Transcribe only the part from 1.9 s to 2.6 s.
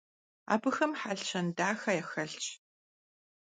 yaxelhş.